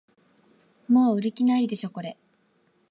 [0.87, 2.17] もう売る気ないでしょこれ